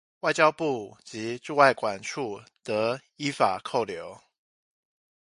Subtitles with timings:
[0.21, 4.19] 外交部及駐外館處得依法扣留